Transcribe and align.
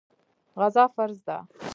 غزا 0.59 0.85
فرض 0.95 1.19
ده. 1.27 1.37